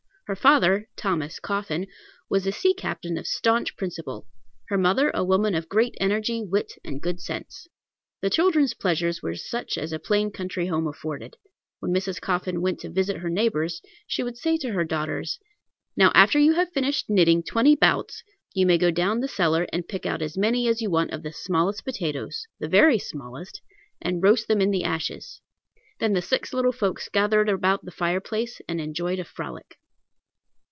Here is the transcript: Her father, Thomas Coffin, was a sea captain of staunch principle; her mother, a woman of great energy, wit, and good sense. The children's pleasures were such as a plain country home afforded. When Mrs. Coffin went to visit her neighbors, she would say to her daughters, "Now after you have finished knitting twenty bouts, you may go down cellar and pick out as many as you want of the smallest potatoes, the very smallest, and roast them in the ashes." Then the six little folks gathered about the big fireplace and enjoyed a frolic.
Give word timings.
Her 0.27 0.35
father, 0.37 0.87
Thomas 0.95 1.41
Coffin, 1.41 1.87
was 2.29 2.47
a 2.47 2.53
sea 2.53 2.73
captain 2.73 3.17
of 3.17 3.27
staunch 3.27 3.75
principle; 3.75 4.27
her 4.69 4.77
mother, 4.77 5.11
a 5.13 5.25
woman 5.25 5.53
of 5.55 5.67
great 5.67 5.93
energy, 5.99 6.41
wit, 6.41 6.71
and 6.85 7.01
good 7.01 7.19
sense. 7.19 7.67
The 8.21 8.29
children's 8.29 8.73
pleasures 8.73 9.21
were 9.21 9.35
such 9.35 9.77
as 9.77 9.91
a 9.91 9.99
plain 9.99 10.31
country 10.31 10.67
home 10.67 10.87
afforded. 10.87 11.35
When 11.81 11.91
Mrs. 11.93 12.21
Coffin 12.21 12.61
went 12.61 12.79
to 12.79 12.89
visit 12.89 13.17
her 13.17 13.29
neighbors, 13.29 13.81
she 14.07 14.23
would 14.23 14.37
say 14.37 14.57
to 14.59 14.71
her 14.71 14.85
daughters, 14.85 15.37
"Now 15.97 16.13
after 16.15 16.39
you 16.39 16.53
have 16.53 16.71
finished 16.71 17.09
knitting 17.09 17.43
twenty 17.43 17.75
bouts, 17.75 18.23
you 18.53 18.65
may 18.65 18.77
go 18.77 18.89
down 18.89 19.21
cellar 19.27 19.67
and 19.73 19.85
pick 19.89 20.05
out 20.05 20.21
as 20.21 20.37
many 20.37 20.65
as 20.69 20.81
you 20.81 20.89
want 20.89 21.11
of 21.11 21.23
the 21.23 21.33
smallest 21.33 21.83
potatoes, 21.83 22.47
the 22.57 22.69
very 22.69 22.99
smallest, 22.99 23.59
and 24.01 24.23
roast 24.23 24.47
them 24.47 24.61
in 24.61 24.71
the 24.71 24.85
ashes." 24.85 25.41
Then 25.99 26.13
the 26.13 26.21
six 26.21 26.53
little 26.53 26.71
folks 26.71 27.09
gathered 27.09 27.49
about 27.49 27.83
the 27.83 27.91
big 27.91 27.97
fireplace 27.97 28.61
and 28.69 28.79
enjoyed 28.79 29.19
a 29.19 29.25
frolic. 29.25 29.77